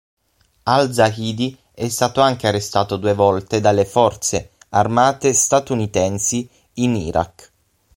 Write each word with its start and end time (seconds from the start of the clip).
Al-Zaydī 0.63 1.55
è 1.71 1.87
stato 1.87 2.21
anche 2.21 2.47
arrestato 2.47 2.97
due 2.97 3.13
volte 3.13 3.59
dalle 3.61 3.85
forze 3.85 4.53
armate 4.69 5.31
statunitensi 5.31 6.49
in 6.77 6.95
Iraq. 6.95 7.51